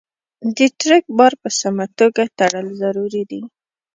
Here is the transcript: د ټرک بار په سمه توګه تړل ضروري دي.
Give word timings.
د 0.55 0.59
ټرک 0.79 1.03
بار 1.17 1.33
په 1.41 1.49
سمه 1.59 1.85
توګه 1.99 2.21
تړل 2.39 2.67
ضروري 2.81 3.23
دي. 3.31 3.41